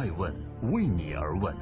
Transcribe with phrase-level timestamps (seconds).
[0.00, 0.34] 爱问
[0.72, 1.54] 为你而问。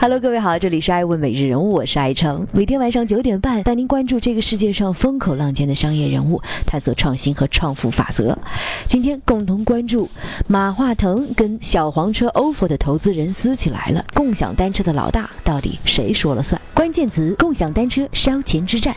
[0.00, 2.46] Hello，各位好，这里是爱问每日人物，我是爱成。
[2.52, 8.38] 每天晚上九点半，带您关注这个世界上风口浪尖的商业人物，探索创新和创富法则。
[8.86, 10.08] 今天共同关注
[10.46, 16.62] 马化腾跟小黄车 ofo 的投资人撕起来了，共享单车的老大到底谁说了算？
[16.72, 18.94] 关键词：共享单车烧钱之战。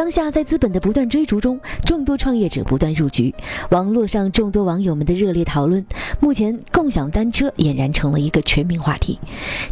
[0.00, 3.34] 当下在资本的不断追逐中，众多创业者不断入局，
[3.68, 5.84] 网络上众多网友们的热烈讨论。
[6.20, 9.20] 目前，共享单车俨然成了一个全民话题。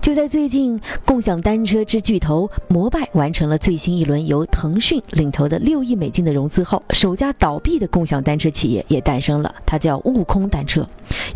[0.03, 10.87] 就在最近，共享单车之巨头摩拜完成了最新一轮由腾讯领投的六亿美金的融资后，首家倒闭的共享单车企业也诞生了，它叫悟空单车。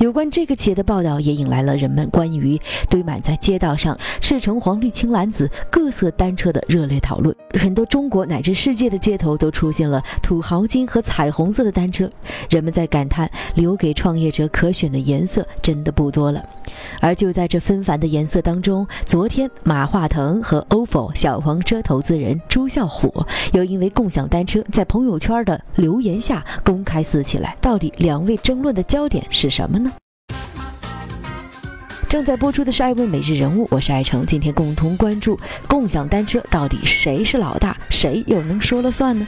[0.01, 7.35] 有关这个企业的报道也引来了人们关于堆满在街道上赤橙黄绿青蓝紫各色单车的热烈讨论。
[7.59, 12.11] 很多中国乃至世界的街头都出现了土豪金和彩虹色的单车，
[12.51, 16.45] 人们在感叹留给创业者可选的颜色真的不多了。
[17.01, 29.93] 而就在这纷繁的颜色当中，昨天马化腾和 ofo 小黄车投资人朱啸虎又因为共享单车在朋友圈的留言下公开撕起来，到底两位争论的焦点是什么呢？
[32.13, 39.27] 正在播出的是《爱问每日人物》，我是爱成，今天共同关注共享单车到底谁是老大，谁又能说了算呢？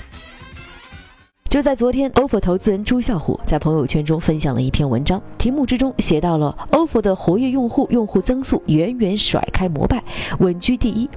[1.49, 10.05] 就在昨天，ofo 投资人朱啸虎在朋友圈中分享了一篇文章，题目之中写到了 ofo 的活跃用户用户增速远远甩开摩拜，
[10.41, 11.09] 稳居第一。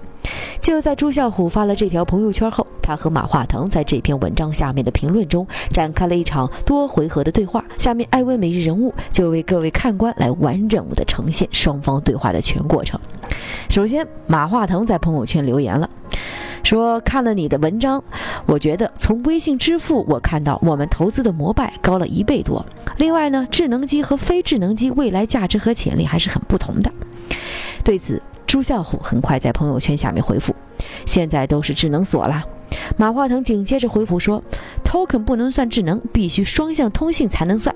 [0.59, 7.63] 就在朱啸虎发了这条朋友圈后，他和马化腾在这篇文章下面的评论中展开了一场多回合的对话。
[7.77, 12.99] 下面，艾薇每日人物就为各位看官来完整的呈现双方对话的全过程。
[13.69, 15.89] 首先，马化腾在朋友圈留言了，
[16.63, 18.03] 说看了你的文章，
[18.45, 22.65] 我觉得从微信支付我看到我们投资的摩拜高了一倍多。
[22.97, 26.91] 另外呢，智能机和非智能机未来价值和潜力还是很不同的。
[27.83, 28.21] 对此。
[28.47, 30.55] 朱啸虎很快在朋友圈下面回复
[31.05, 32.43] ：“现在都是智能锁了。”
[32.97, 34.41] 马化腾紧接着回复说
[34.85, 37.75] ：“token 不能算智能，必须双向通信才能算。”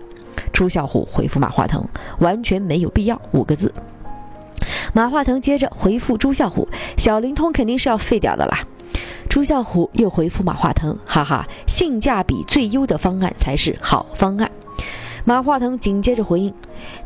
[0.54, 1.86] 朱啸虎回复马化腾
[2.20, 3.74] ：“完全没有必要。”五个字。
[4.94, 6.68] 马化腾接着回复朱啸虎
[6.98, 8.60] ：“小灵通肯定是要废掉的啦。”
[9.28, 14.50] 朱啸虎又回复马化腾：“哈哈，性价比最优的方案才是好方案。”
[15.24, 16.54] 马化腾紧接着回应：“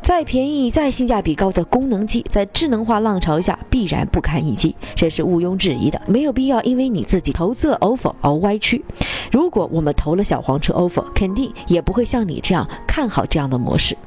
[0.01, 6.01] 再便宜、再性价比高的功能机，在智能化浪潮下必然不堪一击，这是毋庸置疑的。
[6.07, 8.83] 没有必要因为你自己投资了 ofo 而歪曲。
[9.31, 13.97] 如果我们投了小黄车 ofo，肯定也不会像你这样看好这样的模式。”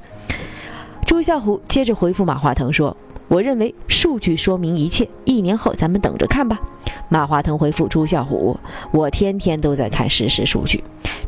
[1.06, 2.94] 朱啸虎接着回复马化腾说
[3.28, 6.58] ：“我认为数据说明一切，一年后咱们等着看吧。”
[7.10, 8.58] 马化腾回复朱啸虎
[8.92, 10.82] ：“我天天都在看实时数据。”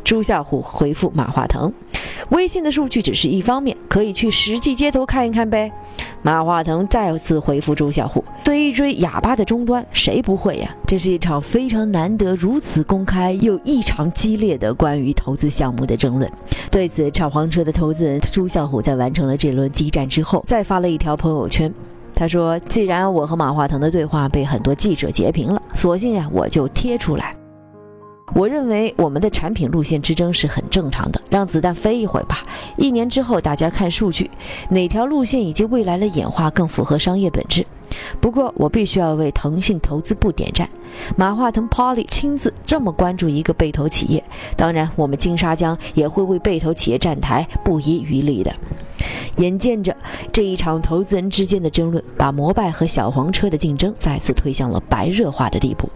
[0.05, 1.73] 朱啸虎回复马化腾。
[2.31, 5.71] 微信的数据只是一方面，可以去实际街头看一看呗。
[6.23, 16.31] 马化腾再次回复朱啸虎：“堆追哑巴的终端，谁不会呀？”这是一场非常难得、如此公开又异常激烈的关于投资项目的争论。
[16.71, 21.73] 对此，炒黄车的投资人朱啸虎在完成了这轮激战之后，再发了一条朋友圈。
[22.21, 27.35] 他说：“既然我和马化腾的对话被很多记者截屏了，索性呀，我就贴出来。”
[28.37, 32.41] 我认为我们的产品路线之争是很正常的，让子弹飞一会儿吧。
[32.77, 34.31] 一年之后，大家看数据，
[34.69, 37.65] 哪条路线以及未来的演化更符合商业本质。
[38.21, 40.69] 不过，我必须要为腾讯投资部点赞。
[41.17, 44.23] 马化腾 Polly 亲自这么关注一个被投企业，
[44.57, 48.55] 当然，我们金沙江也会为被投企业站台，不遗余力的。
[49.37, 49.97] 眼见着
[50.33, 55.89] 这一场投资人之间的争论，把摩拜和小黄车的竞争再次推向了白热化的地步。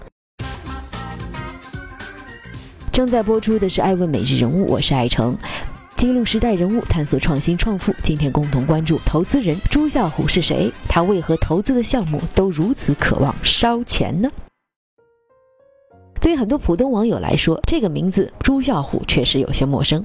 [2.91, 5.36] 正在播出的是《爱问每日人物》，我是爱成，
[6.04, 7.91] 一路时代人物，探索创新创富。
[8.03, 10.70] 今天共同关注投资人朱啸虎是谁？
[10.87, 14.31] 他为何投资的项目都如此渴望烧钱呢？
[16.25, 20.03] 对于很多普通网友来说，这个名字朱啸虎确实有些陌生。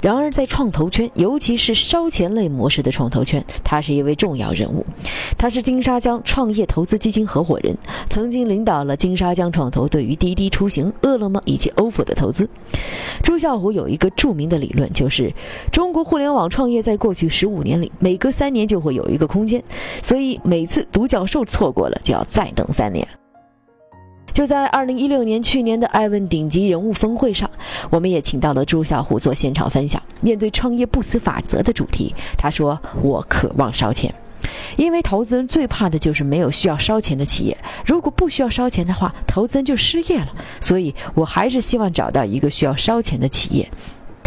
[0.00, 4.86] 然而，在创投圈，尤其是烧钱类模式的创投圈，他是一位重要人物。
[5.36, 7.76] 他是金沙江创业投资基金合伙人，
[8.08, 12.48] 曾经领导了金沙江创投对于滴滴出行、饿了么以及 ofo 的投资。
[13.22, 15.30] 朱啸虎有一个著名的理论，就是
[15.70, 19.62] 中国互联网创业在过去十五年里，每隔三年就会有一个空间，
[20.02, 23.06] 所以每次独角兽错过了，就要再等三年。
[24.38, 27.50] 就在二零一六年去年的艾问顶级人物峰会上，
[27.90, 30.00] 我们也请到了朱啸虎做现场分享。
[30.20, 34.14] 面对创业不死法则的主题，他说：“我渴望烧钱。”
[34.78, 37.58] 因为投资人最怕的就是没有需要烧钱的企业。
[37.84, 40.28] 如果不需要烧钱的话，投资人就失业了。
[40.60, 43.68] 所以我还是希望找到一个需要烧钱的企业。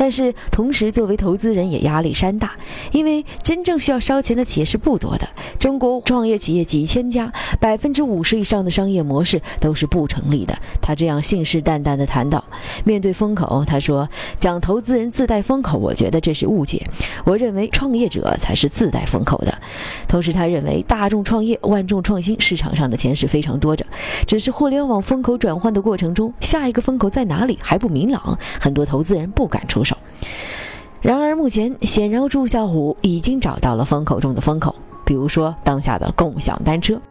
[0.02, 2.54] 但是同时，作为投资人也压力山大，
[2.92, 5.28] 因为真正需要烧钱的企业是不多的。
[5.60, 10.58] 中国创业企业几千家，百分之五十以上的商业模式都是不成立的。
[10.82, 12.44] 他这样信誓旦旦地谈到，
[12.84, 14.10] 面对风口，他说
[14.42, 16.84] ：“讲投资人自带风口，我觉得这是误解。
[17.24, 19.56] 我认为创业者才是自带风口的。”
[20.10, 23.86] 同时，他认为大众创业、万众创新，市场上的钱是非常多的，
[24.26, 29.91] 只是互联网风口转换的过程中，下一个风口在哪里还不明朗，很多投资人不敢出手。
[31.42, 37.02] 目前显然朱啸虎已经找到了风口中的风口，比如说当下的共享单车。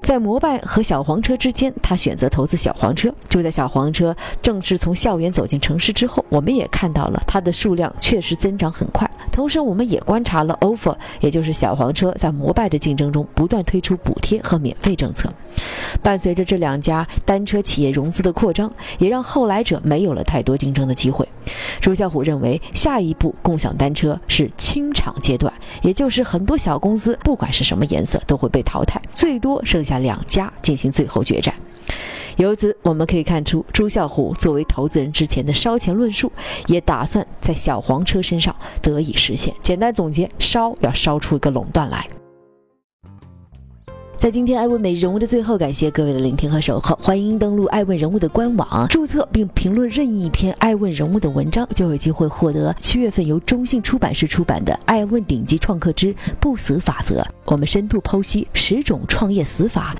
[0.00, 3.12] 在摩拜和小黄车之间，他选择投资小黄车。
[3.28, 9.10] 就在小黄车正式从校园走进城市之后，我们也看到了它的数量确实增长很快。
[9.34, 15.28] 同时，我们也观察了 ofo，也就是小黄车在摩拜的竞争中不断推出补贴和免费政策。
[16.00, 21.28] 伴随着这两家单车企业融资的扩张，也让后来者没有了太多竞争的机会。
[21.80, 25.52] 朱啸虎认为，下一步共享单车是清场阶段，
[25.82, 29.94] 也就是很多小公司不管是什么颜色都会被淘汰，最多剩下。
[30.04, 31.54] 两家进行最后决战，
[32.36, 36.30] 由此我们可以看出，朱啸虎作为投资人之前的烧钱论述，
[36.66, 39.54] 也打算在小黄车身上得以实现。
[39.62, 42.08] 简单总结，烧要烧出一个垄断来。
[44.16, 59.94] 在今天爱问美人物的最后，感谢各位的聆听和守候，欢迎登录爱问人物的官网，注册并评论任意一篇爱问人物的文章，就有机会获得七月份由中信出版社出版的《爱问顶级创客之不死法则》，我们深度剖析十种创业死法。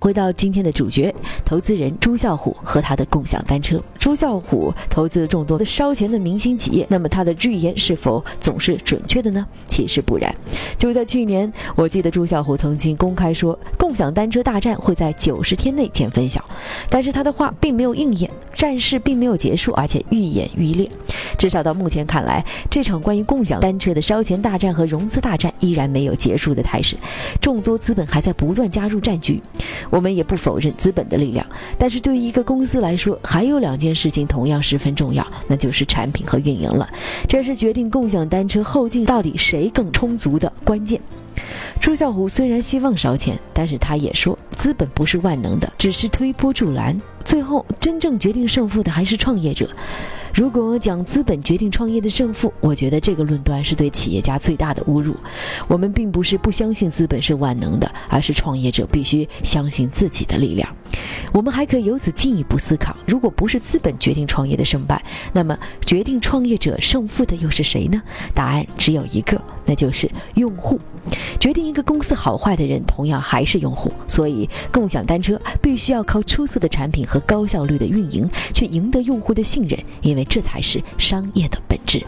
[0.00, 1.14] 回到今天的主角，
[1.44, 3.78] 投资人朱啸虎和他的共享单车。
[3.98, 9.46] 朱啸虎投资了众多的烧钱的明星企业，那么他的预言是否总是准确的呢？
[9.66, 10.34] 其实不然。
[10.78, 16.42] 就在去年，我记得朱啸虎曾经公开说，共享单车大战会在九十天内见分晓。
[16.88, 20.90] 但是他的话并没有应验，战事并没有结束，而且愈演愈烈。
[21.40, 26.94] 至少到目前看来，这场关于共享单车的烧钱大战和融资大战依然没有结束的态势，
[27.40, 29.42] 众多资本还在不断加入战局。
[29.88, 31.46] 我们也不否认资本的力量，
[31.78, 36.86] 但是对于一个公司来说，还有两件事情同样十分重要，那就是产品和运营了。
[37.26, 41.00] 这是决定共享单车后劲到底谁更充足的关键。
[41.80, 47.00] 朱啸虎虽然希望烧钱，但是他也说，资本不是万能的，只是推波助澜。
[47.24, 49.66] 最后真正决定胜负的还是创业者。
[50.32, 55.16] 如果讲资本决定创业的胜负，我觉得这个论断是对企业家最大的侮辱。
[55.68, 60.68] 我们并不是不相信资本是万能的，而是创业者必须相信自己的力量。
[61.32, 68.00] 我们还可以由此进一步思考：如果不是资本决定创业的胜败，那么决定创业者胜负的又是谁呢？
[68.34, 70.80] 答案只有一个，那就是用户。
[71.38, 73.90] 决定一个公司好坏的人，同样还是用户。
[74.06, 82.04] 所以，共享单车必须要靠出色的产品和高效率的运营，去赢得用户的信任，因为这才是商业的本质。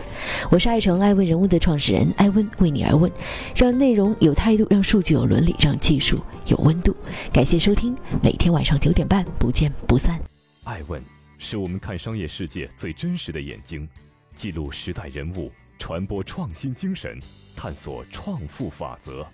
[0.50, 3.10] 我是爱成爱问人物的创始人艾问，为你而问，
[3.56, 6.94] 让内容有态度，让数据有伦理，让技术有温度。
[7.32, 10.20] 感谢收听，每天晚上九点半不见不散。
[10.64, 11.02] 爱问
[11.38, 13.88] 是我们看商业世界最真实的眼睛，
[14.34, 15.50] 记录时代人物。
[15.82, 17.18] 传播创新精神，
[17.56, 19.26] 探索创富法则。